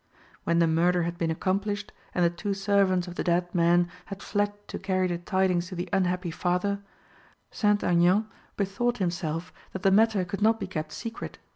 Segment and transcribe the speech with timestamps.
[0.45, 4.23] When the murder had been accomplished, and the two servants of the dead man had
[4.23, 6.79] fled to carry the tidings to the unhappy father,
[7.51, 7.83] St.
[7.83, 8.25] Aignan
[8.57, 11.37] bethought himself that the matter could not be kept secret.